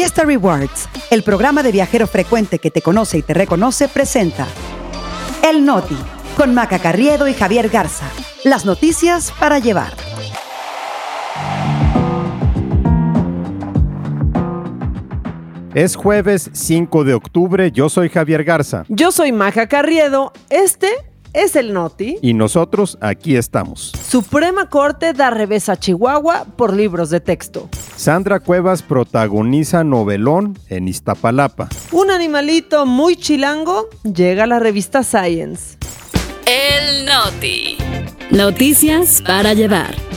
[0.00, 4.46] Fiesta Rewards, el programa de viajero frecuente que te conoce y te reconoce, presenta
[5.46, 5.98] El Noti,
[6.38, 8.06] con Maca Carriedo y Javier Garza.
[8.42, 9.92] Las noticias para llevar.
[15.74, 18.86] Es jueves 5 de octubre, yo soy Javier Garza.
[18.88, 20.32] Yo soy Maca Carriedo.
[20.48, 20.88] Este
[21.32, 22.18] es el Noti.
[22.22, 23.92] Y nosotros aquí estamos.
[24.08, 27.68] Suprema Corte da revés a Chihuahua por libros de texto.
[27.96, 31.68] Sandra Cuevas protagoniza novelón en Iztapalapa.
[31.92, 35.76] Un animalito muy chilango llega a la revista Science.
[36.46, 37.76] El Noti.
[38.30, 40.09] Noticias para llevar.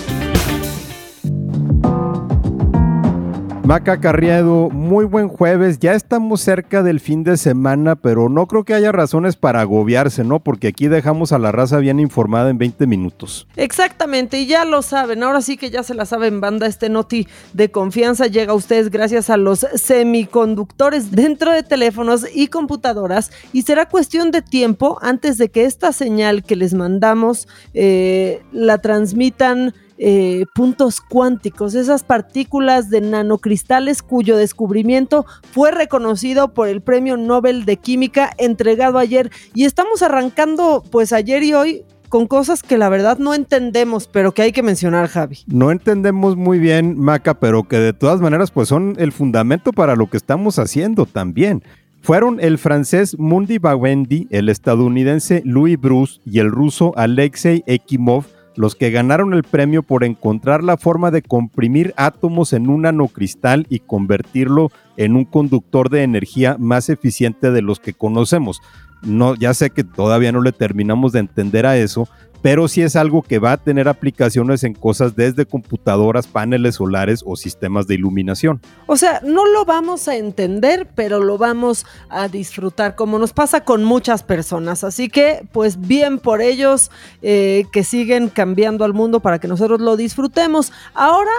[3.73, 5.79] Maca Carriedo, muy buen jueves.
[5.79, 10.23] Ya estamos cerca del fin de semana, pero no creo que haya razones para agobiarse,
[10.23, 10.43] ¿no?
[10.43, 13.47] Porque aquí dejamos a la raza bien informada en 20 minutos.
[13.55, 15.23] Exactamente, y ya lo saben.
[15.23, 16.67] Ahora sí que ya se la saben, banda.
[16.67, 22.49] Este noti de confianza llega a ustedes gracias a los semiconductores dentro de teléfonos y
[22.49, 23.31] computadoras.
[23.53, 28.77] Y será cuestión de tiempo antes de que esta señal que les mandamos eh, la
[28.77, 29.73] transmitan
[30.05, 37.63] eh, puntos cuánticos, esas partículas de nanocristales cuyo descubrimiento fue reconocido por el Premio Nobel
[37.63, 39.31] de Química entregado ayer.
[39.53, 44.33] Y estamos arrancando pues ayer y hoy con cosas que la verdad no entendemos, pero
[44.33, 45.39] que hay que mencionar, Javi.
[45.47, 49.95] No entendemos muy bien, Maca, pero que de todas maneras pues son el fundamento para
[49.95, 51.63] lo que estamos haciendo también.
[52.01, 58.75] Fueron el francés Mundi Bawendi, el estadounidense Louis Bruce y el ruso Alexei Ekimov los
[58.75, 63.79] que ganaron el premio por encontrar la forma de comprimir átomos en un nanocristal y
[63.79, 68.61] convertirlo en un conductor de energía más eficiente de los que conocemos.
[69.01, 72.07] No, ya sé que todavía no le terminamos de entender a eso,
[72.43, 77.23] pero sí es algo que va a tener aplicaciones en cosas desde computadoras, paneles solares
[77.25, 78.59] o sistemas de iluminación.
[78.85, 83.63] O sea, no lo vamos a entender, pero lo vamos a disfrutar, como nos pasa
[83.63, 84.83] con muchas personas.
[84.83, 89.79] Así que, pues bien por ellos eh, que siguen cambiando al mundo para que nosotros
[89.79, 90.73] lo disfrutemos.
[90.93, 91.31] Ahora,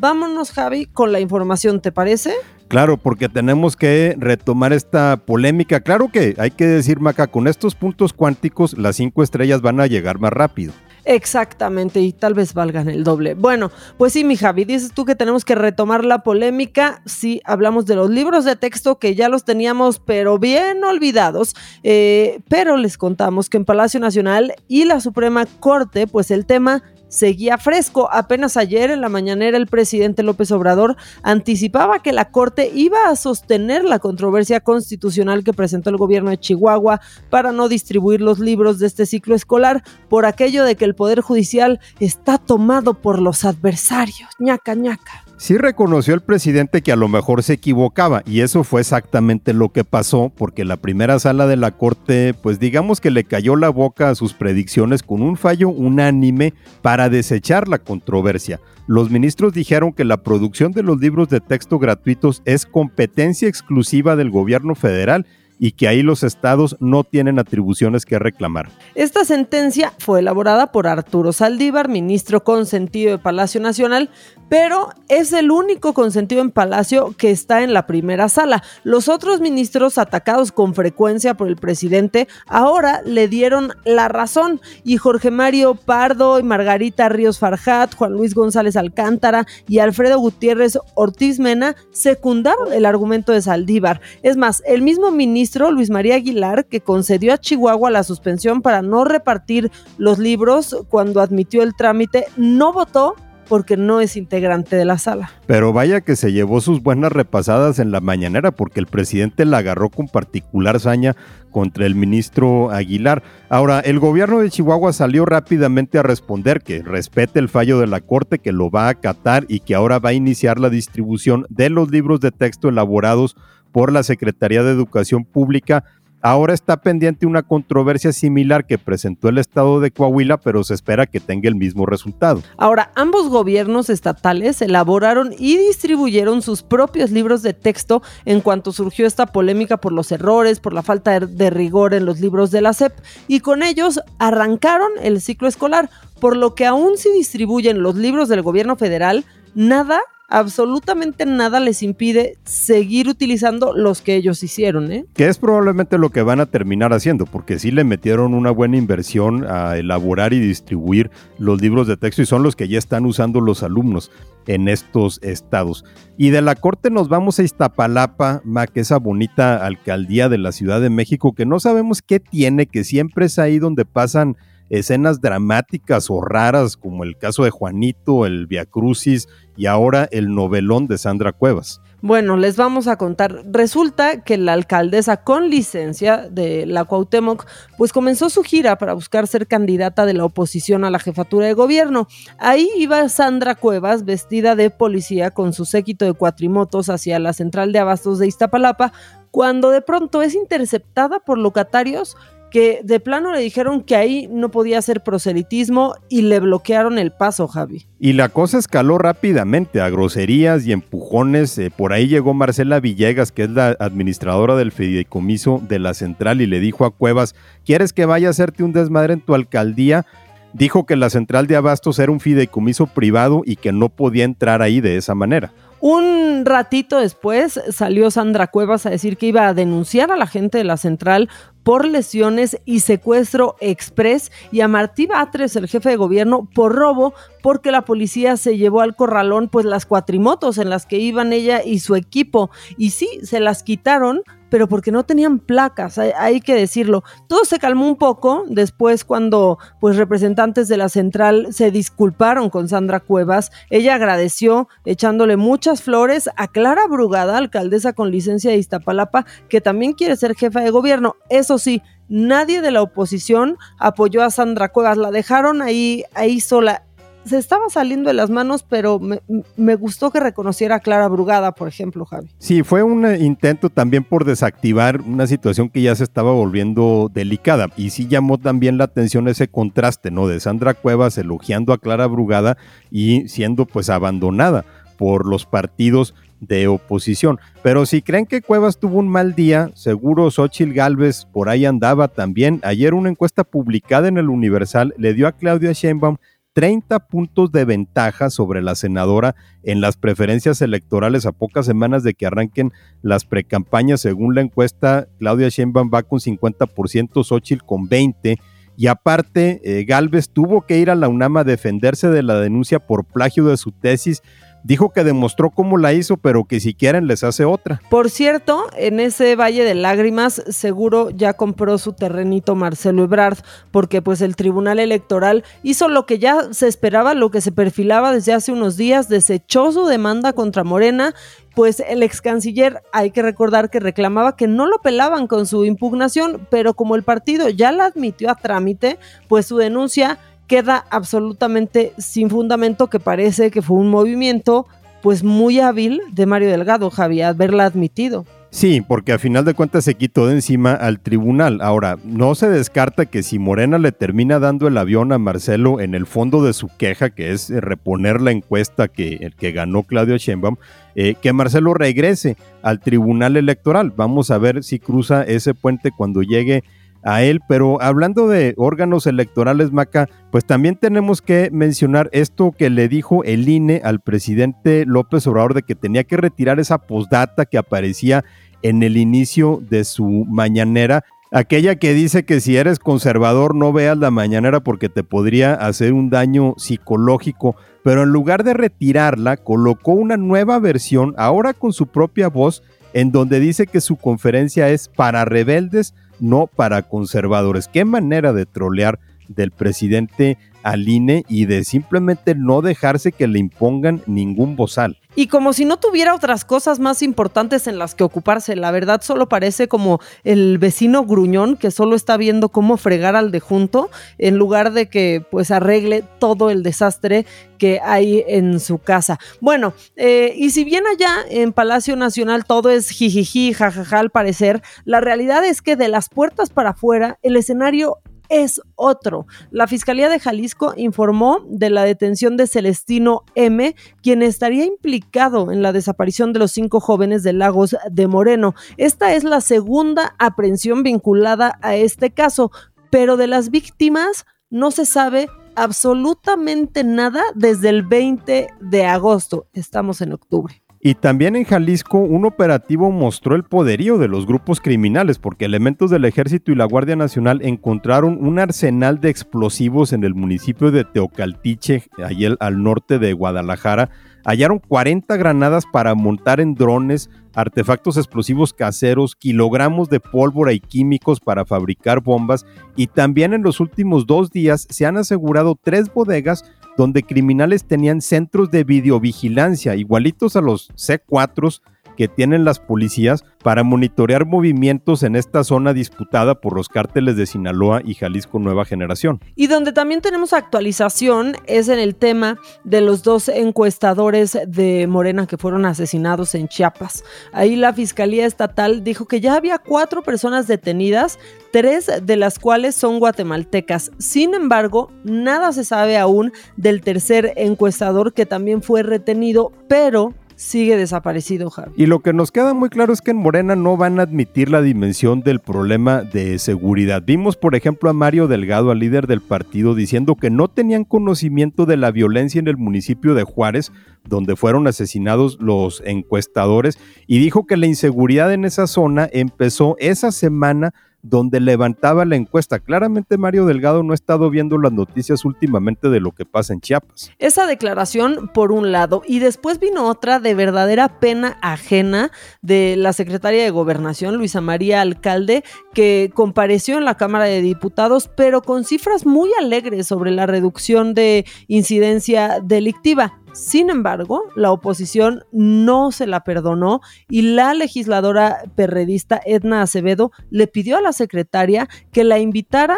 [0.00, 2.32] vámonos, Javi, con la información, ¿te parece?
[2.68, 5.80] Claro, porque tenemos que retomar esta polémica.
[5.80, 9.86] Claro que hay que decir, Maca, con estos puntos cuánticos las cinco estrellas van a
[9.86, 10.74] llegar más rápido.
[11.06, 13.32] Exactamente, y tal vez valgan el doble.
[13.32, 17.00] Bueno, pues sí, mi Javi, dices tú que tenemos que retomar la polémica.
[17.06, 21.56] Sí, hablamos de los libros de texto que ya los teníamos, pero bien olvidados.
[21.82, 26.82] Eh, pero les contamos que en Palacio Nacional y la Suprema Corte, pues el tema
[27.08, 28.08] seguía fresco.
[28.12, 33.16] Apenas ayer en la mañanera el presidente López Obrador anticipaba que la Corte iba a
[33.16, 38.78] sostener la controversia constitucional que presentó el gobierno de Chihuahua para no distribuir los libros
[38.78, 43.44] de este ciclo escolar por aquello de que el Poder Judicial está tomado por los
[43.44, 44.30] adversarios.
[44.38, 45.27] ñaca ñaca.
[45.38, 49.68] Sí reconoció el presidente que a lo mejor se equivocaba y eso fue exactamente lo
[49.68, 53.68] que pasó porque la primera sala de la corte pues digamos que le cayó la
[53.68, 58.58] boca a sus predicciones con un fallo unánime para desechar la controversia.
[58.88, 64.16] Los ministros dijeron que la producción de los libros de texto gratuitos es competencia exclusiva
[64.16, 65.24] del gobierno federal
[65.58, 68.70] y que ahí los estados no tienen atribuciones que reclamar.
[68.94, 74.10] Esta sentencia fue elaborada por Arturo Saldívar, ministro consentido de Palacio Nacional,
[74.48, 78.62] pero es el único consentido en Palacio que está en la primera sala.
[78.82, 84.96] Los otros ministros atacados con frecuencia por el presidente ahora le dieron la razón y
[84.96, 91.38] Jorge Mario Pardo y Margarita Ríos Farjat, Juan Luis González Alcántara y Alfredo Gutiérrez Ortiz
[91.38, 94.00] Mena secundaron el argumento de Saldívar.
[94.22, 98.82] Es más, el mismo ministro Luis María Aguilar, que concedió a Chihuahua la suspensión para
[98.82, 103.14] no repartir los libros cuando admitió el trámite, no votó
[103.48, 105.30] porque no es integrante de la sala.
[105.46, 109.58] Pero vaya que se llevó sus buenas repasadas en la mañanera porque el presidente la
[109.58, 111.16] agarró con particular saña
[111.50, 113.22] contra el ministro Aguilar.
[113.48, 118.00] Ahora, el gobierno de Chihuahua salió rápidamente a responder que respete el fallo de la
[118.00, 121.70] Corte, que lo va a acatar y que ahora va a iniciar la distribución de
[121.70, 123.34] los libros de texto elaborados
[123.78, 125.84] por la Secretaría de Educación Pública
[126.20, 131.06] Ahora está pendiente una controversia similar que presentó el estado de Coahuila, pero se espera
[131.06, 132.42] que tenga el mismo resultado.
[132.56, 139.06] Ahora, ambos gobiernos estatales elaboraron y distribuyeron sus propios libros de texto en cuanto surgió
[139.06, 142.72] esta polémica por los errores, por la falta de rigor en los libros de la
[142.72, 142.98] SEP,
[143.28, 145.88] y con ellos arrancaron el ciclo escolar,
[146.20, 149.24] por lo que aún si distribuyen los libros del gobierno federal,
[149.54, 154.92] nada absolutamente nada les impide seguir utilizando los que ellos hicieron.
[154.92, 155.06] ¿eh?
[155.14, 158.76] Que es probablemente lo que van a terminar haciendo, porque sí le metieron una buena
[158.76, 163.06] inversión a elaborar y distribuir los libros de texto y son los que ya están
[163.06, 164.10] usando los alumnos.
[164.46, 165.84] en estos estados.
[166.16, 170.80] Y de la corte nos vamos a Iztapalapa, Mac, esa bonita alcaldía de la Ciudad
[170.80, 174.38] de México, que no sabemos qué tiene, que siempre es ahí donde pasan
[174.70, 180.34] escenas dramáticas o raras, como el caso de Juanito, el Via Crucis y ahora el
[180.34, 181.80] novelón de Sandra Cuevas.
[182.00, 183.42] Bueno, les vamos a contar.
[183.50, 187.44] Resulta que la alcaldesa con licencia de la Cuauhtémoc,
[187.76, 191.54] pues comenzó su gira para buscar ser candidata de la oposición a la jefatura de
[191.54, 192.06] gobierno.
[192.38, 197.72] Ahí iba Sandra Cuevas, vestida de policía con su séquito de cuatrimotos hacia la central
[197.72, 198.92] de abastos de Iztapalapa,
[199.32, 202.16] cuando de pronto es interceptada por locatarios
[202.50, 207.12] que de plano le dijeron que ahí no podía hacer proselitismo y le bloquearon el
[207.12, 207.86] paso, Javi.
[207.98, 211.58] Y la cosa escaló rápidamente a groserías y empujones.
[211.58, 216.40] Eh, por ahí llegó Marcela Villegas, que es la administradora del fideicomiso de la central,
[216.40, 217.34] y le dijo a Cuevas,
[217.64, 220.06] ¿quieres que vaya a hacerte un desmadre en tu alcaldía?
[220.52, 224.62] Dijo que la central de abastos era un fideicomiso privado y que no podía entrar
[224.62, 225.52] ahí de esa manera.
[225.80, 230.58] Un ratito después salió Sandra Cuevas a decir que iba a denunciar a la gente
[230.58, 231.28] de la central
[231.68, 234.32] por lesiones y secuestro express.
[234.50, 237.12] Y a Martí Batres, el jefe de gobierno, por robo
[237.42, 241.62] porque la policía se llevó al corralón pues las cuatrimotos en las que iban ella
[241.62, 242.48] y su equipo.
[242.78, 247.04] Y sí, se las quitaron pero porque no tenían placas, hay, que decirlo.
[247.26, 252.68] Todo se calmó un poco después cuando pues representantes de la central se disculparon con
[252.68, 253.50] Sandra Cuevas.
[253.70, 259.92] Ella agradeció echándole muchas flores a Clara Brugada, alcaldesa con licencia de Iztapalapa, que también
[259.92, 261.16] quiere ser jefa de gobierno.
[261.28, 266.84] Eso sí, nadie de la oposición apoyó a Sandra Cuevas, la dejaron ahí, ahí sola
[267.24, 271.68] se estaba saliendo de las manos, pero me, gustó que reconociera a Clara Brugada, por
[271.68, 272.28] ejemplo, Javi.
[272.38, 277.10] Sí, fue un eh, intento también por desactivar una situación que ya se estaba volviendo
[277.12, 277.68] delicada.
[277.76, 280.26] Y sí llamó también la atención ese contraste, ¿no?
[280.26, 282.56] De Sandra Cuevas elogiando a Clara Brugada
[282.90, 284.64] y siendo pues abandonada
[284.96, 287.38] por los partidos de oposición.
[287.62, 292.08] Pero si creen que Cuevas tuvo un mal día, seguro Xochil Gálvez por ahí andaba
[292.08, 292.60] también.
[292.62, 296.16] Ayer una encuesta publicada en el Universal le dio a Claudia Sheinbaum
[296.58, 302.14] 30 puntos de ventaja sobre la senadora en las preferencias electorales a pocas semanas de
[302.14, 304.00] que arranquen las precampañas.
[304.00, 308.40] Según la encuesta, Claudia Sheinbaum va con 50%, Xochitl con 20%.
[308.76, 312.80] Y aparte, eh, Galvez tuvo que ir a la UNAM a defenderse de la denuncia
[312.80, 314.20] por plagio de su tesis
[314.62, 317.80] dijo que demostró cómo la hizo, pero que si quieren les hace otra.
[317.90, 323.38] Por cierto, en ese Valle de Lágrimas seguro ya compró su terrenito Marcelo Ebrard,
[323.70, 328.12] porque pues el Tribunal Electoral hizo lo que ya se esperaba, lo que se perfilaba
[328.12, 331.14] desde hace unos días, desechó su demanda contra Morena
[331.58, 335.64] pues el ex canciller hay que recordar que reclamaba que no lo pelaban con su
[335.64, 338.96] impugnación, pero como el partido ya la admitió a trámite,
[339.26, 344.66] pues su denuncia queda absolutamente sin fundamento que parece que fue un movimiento
[345.02, 348.26] pues muy hábil de Mario Delgado, Javier, haberla admitido.
[348.50, 351.60] Sí, porque a final de cuentas se quitó de encima al tribunal.
[351.60, 355.94] Ahora, no se descarta que si Morena le termina dando el avión a Marcelo en
[355.94, 360.56] el fondo de su queja, que es reponer la encuesta que, que ganó Claudio Sheinbaum,
[360.94, 363.92] eh, que Marcelo regrese al tribunal electoral.
[363.94, 366.64] Vamos a ver si cruza ese puente cuando llegue
[367.02, 372.70] a él, pero hablando de órganos electorales, Maca, pues también tenemos que mencionar esto que
[372.70, 377.46] le dijo el INE al presidente López Obrador de que tenía que retirar esa postdata
[377.46, 378.24] que aparecía
[378.62, 383.96] en el inicio de su mañanera, aquella que dice que si eres conservador no veas
[383.96, 389.92] la mañanera porque te podría hacer un daño psicológico, pero en lugar de retirarla, colocó
[389.92, 392.62] una nueva versión, ahora con su propia voz,
[392.92, 397.68] en donde dice que su conferencia es para rebeldes no para conservadores.
[397.68, 398.98] Qué manera de trolear
[399.28, 404.98] del presidente al INE y de simplemente no dejarse que le impongan ningún bozal.
[405.18, 409.00] Y como si no tuviera otras cosas más importantes en las que ocuparse, la verdad
[409.02, 413.90] solo parece como el vecino gruñón que solo está viendo cómo fregar al de junto
[414.18, 417.26] en lugar de que pues arregle todo el desastre
[417.58, 419.18] que hay en su casa.
[419.40, 424.62] Bueno, eh, y si bien allá en Palacio Nacional todo es jijiji, jajaja al parecer,
[424.84, 427.98] la realidad es que de las puertas para afuera el escenario
[428.28, 429.26] es otro.
[429.50, 435.62] La Fiscalía de Jalisco informó de la detención de Celestino M., quien estaría implicado en
[435.62, 438.54] la desaparición de los cinco jóvenes de Lagos de Moreno.
[438.76, 442.50] Esta es la segunda aprehensión vinculada a este caso,
[442.90, 449.48] pero de las víctimas no se sabe absolutamente nada desde el 20 de agosto.
[449.52, 450.62] Estamos en octubre.
[450.80, 455.90] Y también en Jalisco un operativo mostró el poderío de los grupos criminales porque elementos
[455.90, 460.84] del ejército y la Guardia Nacional encontraron un arsenal de explosivos en el municipio de
[460.84, 463.90] Teocaltiche, allí al norte de Guadalajara,
[464.24, 471.18] hallaron 40 granadas para montar en drones, artefactos explosivos caseros, kilogramos de pólvora y químicos
[471.18, 472.44] para fabricar bombas.
[472.76, 476.44] Y también en los últimos dos días se han asegurado tres bodegas
[476.78, 481.60] donde criminales tenían centros de videovigilancia igualitos a los C4
[481.98, 487.26] que tienen las policías para monitorear movimientos en esta zona disputada por los cárteles de
[487.26, 489.20] Sinaloa y Jalisco Nueva Generación.
[489.34, 495.26] Y donde también tenemos actualización es en el tema de los dos encuestadores de Morena
[495.26, 497.02] que fueron asesinados en Chiapas.
[497.32, 501.18] Ahí la Fiscalía Estatal dijo que ya había cuatro personas detenidas,
[501.50, 503.90] tres de las cuales son guatemaltecas.
[503.98, 510.76] Sin embargo, nada se sabe aún del tercer encuestador que también fue retenido, pero sigue
[510.76, 511.72] desaparecido, Javi.
[511.76, 514.50] Y lo que nos queda muy claro es que en Morena no van a admitir
[514.50, 517.02] la dimensión del problema de seguridad.
[517.04, 521.66] Vimos, por ejemplo, a Mario Delgado, al líder del partido, diciendo que no tenían conocimiento
[521.66, 523.72] de la violencia en el municipio de Juárez,
[524.04, 530.12] donde fueron asesinados los encuestadores, y dijo que la inseguridad en esa zona empezó esa
[530.12, 530.72] semana
[531.08, 532.58] donde levantaba la encuesta.
[532.58, 536.60] Claramente Mario Delgado no ha estado viendo las noticias últimamente de lo que pasa en
[536.60, 537.10] Chiapas.
[537.18, 542.10] Esa declaración por un lado y después vino otra de verdadera pena ajena
[542.42, 548.10] de la secretaria de Gobernación, Luisa María Alcalde, que compareció en la Cámara de Diputados,
[548.16, 553.18] pero con cifras muy alegres sobre la reducción de incidencia delictiva.
[553.38, 560.48] Sin embargo, la oposición no se la perdonó y la legisladora perredista Edna Acevedo le
[560.48, 562.76] pidió a la secretaria que la invitara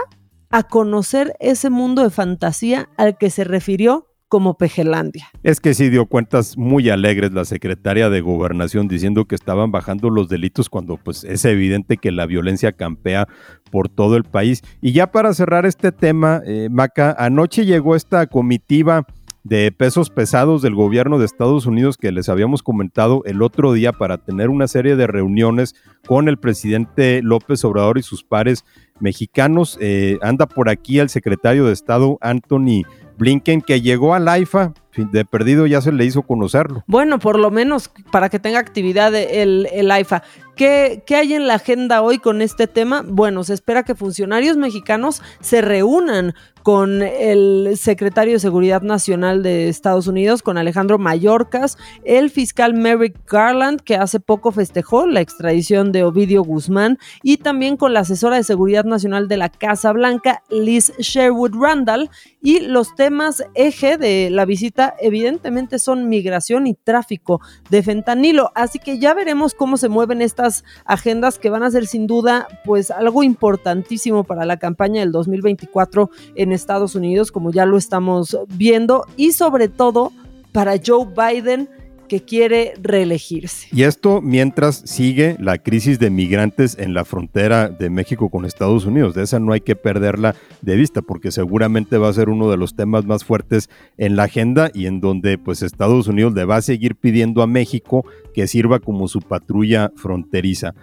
[0.50, 5.28] a conocer ese mundo de fantasía al que se refirió como Pejelandia.
[5.42, 10.08] Es que sí dio cuentas muy alegres la secretaria de Gobernación diciendo que estaban bajando
[10.08, 13.26] los delitos cuando pues es evidente que la violencia campea
[13.72, 14.62] por todo el país.
[14.80, 19.04] Y ya para cerrar este tema, eh, Maca, anoche llegó esta comitiva
[19.42, 23.92] de pesos pesados del gobierno de Estados Unidos que les habíamos comentado el otro día
[23.92, 25.75] para tener una serie de reuniones
[26.06, 28.64] con el presidente López Obrador y sus pares
[29.00, 29.78] mexicanos.
[29.80, 32.85] Eh, anda por aquí el secretario de Estado Anthony
[33.20, 36.85] Blinken que llegó al AIFA, de perdido ya se le hizo conocerlo.
[36.87, 40.23] Bueno, por lo menos para que tenga actividad el, el AIFA.
[40.56, 43.04] ¿Qué, ¿Qué, hay en la agenda hoy con este tema?
[43.06, 46.35] Bueno, se espera que funcionarios mexicanos se reúnan
[46.72, 53.28] con el secretario de Seguridad Nacional de Estados Unidos, con Alejandro Mayorkas, el fiscal Merrick
[53.28, 58.36] Garland, que hace poco festejó la extradición de Ovidio Guzmán, y también con la asesora
[58.36, 62.08] de Seguridad Nacional de la Casa Blanca, Liz Sherwood Randall,
[62.40, 68.78] y los temas eje de la visita evidentemente son migración y tráfico de fentanilo, así
[68.78, 72.92] que ya veremos cómo se mueven estas agendas que van a ser sin duda pues
[72.92, 79.06] algo importantísimo para la campaña del 2024 en Estados Unidos, como ya lo estamos viendo,
[79.16, 80.12] y sobre todo
[80.52, 81.68] para Joe Biden
[82.10, 83.68] que quiere reelegirse.
[83.70, 88.84] Y esto mientras sigue la crisis de migrantes en la frontera de México con Estados
[88.84, 89.14] Unidos.
[89.14, 92.56] De esa no hay que perderla de vista porque seguramente va a ser uno de
[92.56, 96.56] los temas más fuertes en la agenda y en donde pues Estados Unidos le va
[96.56, 100.74] a seguir pidiendo a México que sirva como su patrulla fronteriza.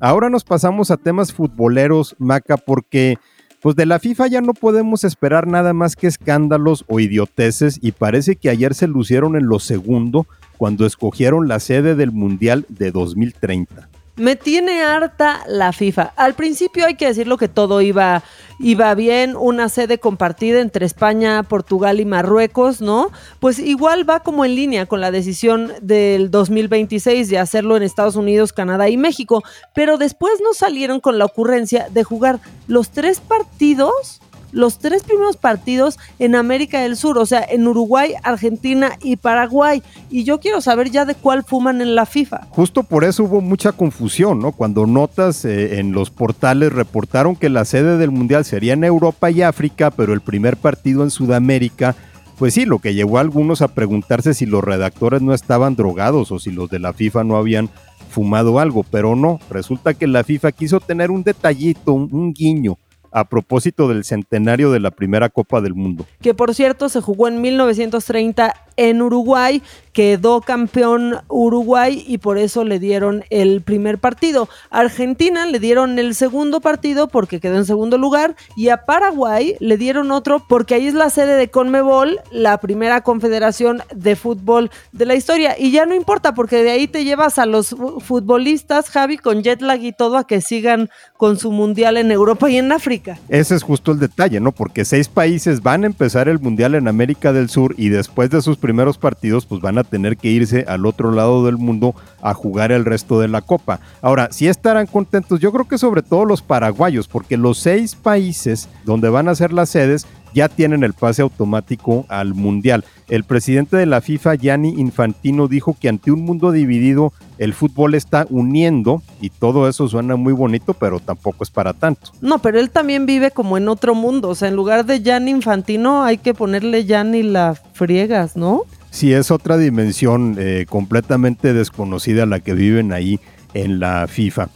[0.00, 3.16] Ahora nos pasamos a temas futboleros, Maca, porque
[3.64, 7.92] pues de la FIFA ya no podemos esperar nada más que escándalos o idioteces y
[7.92, 10.26] parece que ayer se lucieron en lo segundo
[10.58, 13.88] cuando escogieron la sede del Mundial de 2030.
[14.16, 16.12] Me tiene harta la FIFA.
[16.14, 18.22] Al principio hay que decirlo que todo iba,
[18.60, 23.10] iba bien, una sede compartida entre España, Portugal y Marruecos, ¿no?
[23.40, 28.14] Pues igual va como en línea con la decisión del 2026 de hacerlo en Estados
[28.14, 29.42] Unidos, Canadá y México,
[29.74, 34.20] pero después nos salieron con la ocurrencia de jugar los tres partidos
[34.54, 39.82] los tres primeros partidos en América del Sur, o sea, en Uruguay, Argentina y Paraguay.
[40.10, 42.46] Y yo quiero saber ya de cuál fuman en la FIFA.
[42.50, 44.52] Justo por eso hubo mucha confusión, ¿no?
[44.52, 49.30] Cuando notas eh, en los portales reportaron que la sede del Mundial sería en Europa
[49.30, 51.96] y África, pero el primer partido en Sudamérica.
[52.38, 56.32] Pues sí, lo que llevó a algunos a preguntarse si los redactores no estaban drogados
[56.32, 57.70] o si los de la FIFA no habían
[58.10, 62.78] fumado algo, pero no, resulta que la FIFA quiso tener un detallito, un guiño
[63.14, 66.04] a propósito del centenario de la primera Copa del Mundo.
[66.20, 69.62] Que por cierto se jugó en 1930 en Uruguay,
[69.94, 74.48] quedó campeón Uruguay y por eso le dieron el primer partido.
[74.70, 79.56] A Argentina le dieron el segundo partido porque quedó en segundo lugar y a Paraguay
[79.60, 84.70] le dieron otro porque ahí es la sede de Conmebol, la primera confederación de fútbol
[84.92, 85.54] de la historia.
[85.58, 89.62] Y ya no importa porque de ahí te llevas a los futbolistas, Javi, con jet
[89.62, 93.18] lag y todo a que sigan con su mundial en Europa y en África.
[93.28, 94.50] Ese es justo el detalle, ¿no?
[94.50, 98.42] Porque seis países van a empezar el mundial en América del Sur y después de
[98.42, 102.32] sus primeros partidos pues van a tener que irse al otro lado del mundo a
[102.32, 103.78] jugar el resto de la Copa.
[104.00, 108.70] Ahora, si estarán contentos, yo creo que sobre todo los paraguayos, porque los seis países
[108.86, 112.84] donde van a ser las sedes ya tienen el pase automático al Mundial.
[113.08, 117.94] El presidente de la FIFA, Gianni Infantino, dijo que ante un mundo dividido, el fútbol
[117.94, 122.10] está uniendo y todo eso suena muy bonito, pero tampoco es para tanto.
[122.20, 124.28] No, pero él también vive como en otro mundo.
[124.28, 128.62] O sea, en lugar de Gianni Infantino hay que ponerle Gianni la friegas, ¿no?
[128.90, 133.20] Sí, es otra dimensión eh, completamente desconocida la que viven ahí
[133.52, 134.48] en la FIFA.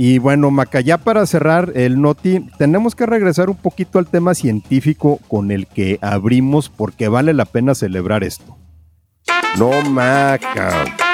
[0.00, 4.32] Y bueno, Maca, ya para cerrar el Noti, tenemos que regresar un poquito al tema
[4.32, 8.56] científico con el que abrimos porque vale la pena celebrar esto.
[9.58, 11.07] No, Maca.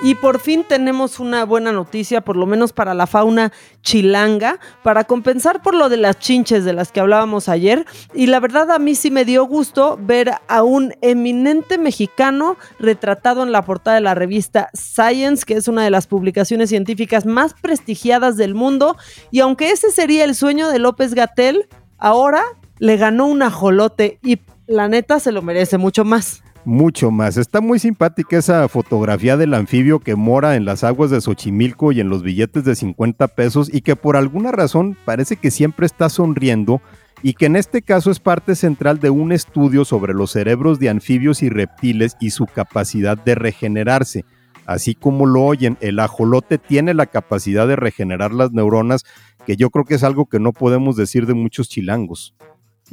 [0.00, 3.52] Y por fin tenemos una buena noticia, por lo menos para la fauna
[3.82, 7.84] chilanga, para compensar por lo de las chinches de las que hablábamos ayer.
[8.14, 13.42] Y la verdad a mí sí me dio gusto ver a un eminente mexicano retratado
[13.42, 17.54] en la portada de la revista Science, que es una de las publicaciones científicas más
[17.54, 18.96] prestigiadas del mundo.
[19.32, 21.66] Y aunque ese sería el sueño de López Gatel,
[21.98, 22.44] ahora
[22.78, 24.38] le ganó un ajolote y
[24.68, 27.38] la neta se lo merece mucho más mucho más.
[27.38, 32.00] Está muy simpática esa fotografía del anfibio que mora en las aguas de Xochimilco y
[32.00, 36.10] en los billetes de 50 pesos y que por alguna razón parece que siempre está
[36.10, 36.82] sonriendo
[37.22, 40.90] y que en este caso es parte central de un estudio sobre los cerebros de
[40.90, 44.26] anfibios y reptiles y su capacidad de regenerarse.
[44.66, 49.04] Así como lo oyen, el ajolote tiene la capacidad de regenerar las neuronas,
[49.46, 52.34] que yo creo que es algo que no podemos decir de muchos chilangos.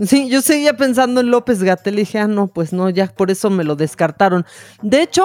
[0.04, 3.32] Sí, yo seguía pensando en López Gatel y dije, ah, no, pues no, ya por
[3.32, 4.46] eso me lo descartaron.
[4.82, 5.24] De hecho,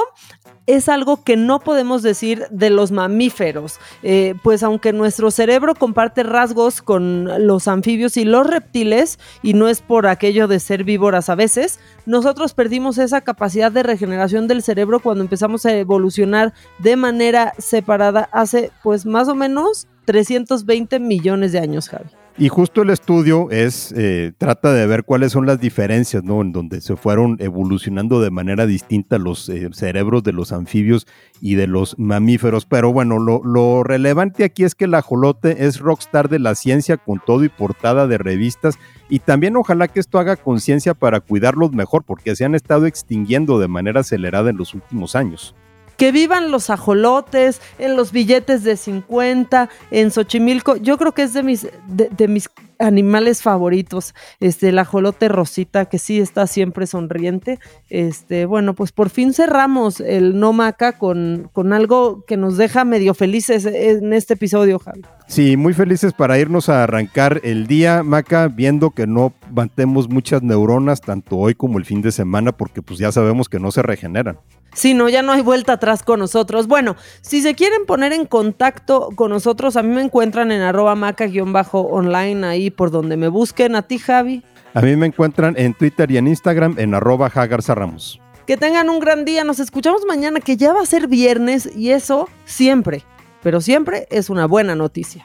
[0.66, 6.22] es algo que no podemos decir de los mamíferos, eh, pues aunque nuestro cerebro comparte
[6.22, 11.28] rasgos con los anfibios y los reptiles, y no es por aquello de ser víboras
[11.28, 16.94] a veces, nosotros perdimos esa capacidad de regeneración del cerebro cuando empezamos a evolucionar de
[16.94, 22.19] manera separada hace pues más o menos 320 millones de años, Javi.
[22.40, 26.40] Y justo el estudio es, eh, trata de ver cuáles son las diferencias, ¿no?
[26.40, 31.06] En donde se fueron evolucionando de manera distinta los eh, cerebros de los anfibios
[31.42, 32.64] y de los mamíferos.
[32.64, 36.96] Pero bueno, lo, lo, relevante aquí es que el ajolote es rockstar de la ciencia
[36.96, 38.78] con todo y portada de revistas.
[39.10, 43.58] Y también ojalá que esto haga conciencia para cuidarlos mejor, porque se han estado extinguiendo
[43.58, 45.54] de manera acelerada en los últimos años
[46.00, 50.76] que vivan los ajolotes, en los billetes de 50, en Xochimilco.
[50.76, 55.98] Yo creo que es de mis, de, mis animales favoritos, este, el ajolote rosita, que
[55.98, 57.58] sí está siempre sonriente.
[57.90, 62.86] Este, bueno, pues por fin cerramos el No Maca con, con algo que nos deja
[62.86, 65.02] medio felices en este episodio, Javi.
[65.26, 70.42] Sí, muy felices para irnos a arrancar el día, Maca, viendo que no mantemos muchas
[70.42, 73.82] neuronas, tanto hoy como el fin de semana, porque pues ya sabemos que no se
[73.82, 74.38] regeneran.
[74.72, 76.66] Sí, no, ya no hay vuelta atrás con nosotros.
[76.66, 80.94] Bueno, si se quieren poner en contacto con nosotros, a mí me encuentran en arroba
[80.94, 83.74] maca-online ahí por donde me busquen.
[83.74, 84.44] A ti, Javi.
[84.74, 88.20] A mí me encuentran en Twitter y en Instagram en arroba Ramos.
[88.46, 89.42] Que tengan un gran día.
[89.44, 93.04] Nos escuchamos mañana, que ya va a ser viernes y eso siempre,
[93.42, 95.24] pero siempre es una buena noticia.